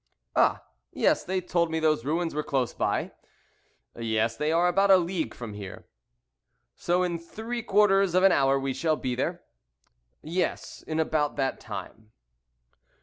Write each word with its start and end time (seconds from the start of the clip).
"Ah! 0.35 0.63
yes 0.91 1.23
they 1.23 1.39
told 1.39 1.69
me 1.69 1.79
those 1.79 2.03
ruins 2.03 2.33
were 2.33 2.41
close 2.41 2.73
by." 2.73 3.11
"Yes, 3.95 4.35
they 4.35 4.51
are 4.51 4.67
about 4.67 4.89
a 4.89 4.97
league 4.97 5.35
from 5.35 5.53
here." 5.53 5.85
"So 6.73 7.03
in 7.03 7.19
three 7.19 7.61
quarters 7.61 8.15
of 8.15 8.23
an 8.23 8.31
hour 8.31 8.59
we 8.59 8.73
shall 8.73 8.95
be 8.95 9.13
there?" 9.13 9.43
"Yes, 10.23 10.81
in 10.87 10.99
about 10.99 11.35
that 11.35 11.59
time." 11.59 12.13